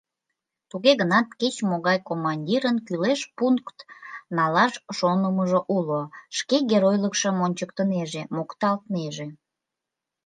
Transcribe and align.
Туге 0.69 0.91
гынат 1.01 1.27
кеч-могай 1.39 1.97
командирын 2.09 2.77
кӱлеш 2.87 3.21
пункт 3.37 3.77
налаш 4.37 4.73
шонымыжо 4.97 5.59
уло; 5.77 6.01
шке 6.37 6.57
геройлыкшым 6.69 7.35
ончыктынеже, 7.45 8.21
мокталтнеже. 8.35 9.27